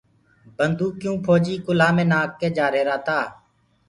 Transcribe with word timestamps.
بنٚدوڪيٚئونٚ 0.57 1.23
ڦوجيٚ 1.25 1.63
ڪُلهآ 1.65 1.89
مينٚ 1.95 2.09
نآک 2.11 2.29
ڪي 2.39 2.47
جآريهرآ 2.57 2.97
تآ 3.07 3.19